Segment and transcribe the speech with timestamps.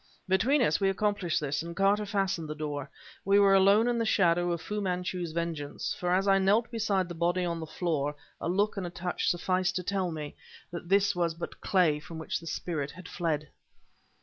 [0.27, 2.89] Between us we accomplished this, and Carter fastened the door.
[3.23, 7.07] We were alone with the shadow of Fu Manchu's vengeance; for as I knelt beside
[7.07, 10.35] the body on the floor, a look and a touch sufficed to tell me
[10.71, 13.49] that this was but clay from which the spirit had fled!